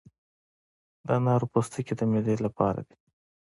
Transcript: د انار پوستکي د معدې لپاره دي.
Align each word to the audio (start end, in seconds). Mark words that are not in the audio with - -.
د 1.05 1.07
انار 1.17 1.41
پوستکي 1.51 1.93
د 1.99 2.01
معدې 2.11 2.35
لپاره 2.45 2.79
دي. 2.87 2.95